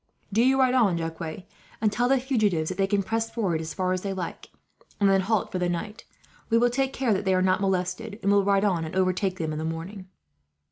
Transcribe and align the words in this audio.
"Do 0.33 0.41
you 0.43 0.59
ride 0.59 0.73
on, 0.73 0.97
Jacques, 0.97 1.45
and 1.79 1.91
tell 1.91 2.09
the 2.09 2.19
fugitives 2.19 2.69
that 2.69 2.77
they 2.79 2.87
can 2.87 3.03
press 3.03 3.29
forward 3.29 3.61
as 3.61 3.75
far 3.75 3.93
as 3.93 4.01
they 4.01 4.13
like, 4.13 4.49
and 4.99 5.07
then 5.07 5.21
halt 5.21 5.51
for 5.51 5.59
the 5.59 5.69
night. 5.69 6.05
We 6.49 6.57
will 6.57 6.71
take 6.71 6.91
care 6.91 7.13
that 7.13 7.23
they 7.23 7.35
are 7.35 7.41
not 7.43 7.61
molested, 7.61 8.17
and 8.23 8.31
will 8.31 8.43
ride 8.43 8.65
on 8.65 8.83
and 8.83 8.95
overtake 8.95 9.37
them, 9.37 9.51
in 9.53 9.59
the 9.59 9.63
morning." 9.63 10.07